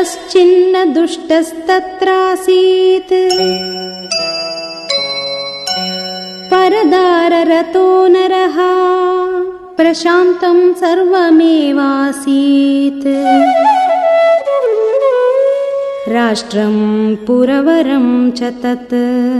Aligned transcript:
कश्चिन्न 0.00 0.92
दुष्टस्तत्रासीत् 0.92 3.12
परदाररतो 6.50 8.06
नरः 8.06 8.56
प्रशान्तम् 9.76 10.74
सर्वमेवासीत्। 10.74 13.06
राष्ट्रं 16.12 17.16
पुरवरं 17.16 18.30
च 18.30 18.42
तत्। 18.42 19.30